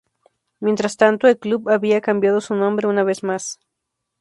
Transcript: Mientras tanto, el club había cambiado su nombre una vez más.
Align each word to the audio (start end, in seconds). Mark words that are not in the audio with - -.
Mientras 0.59 0.97
tanto, 0.97 1.27
el 1.27 1.37
club 1.37 1.69
había 1.69 2.01
cambiado 2.01 2.41
su 2.41 2.55
nombre 2.55 2.87
una 2.87 3.03
vez 3.03 3.21
más. 3.21 3.59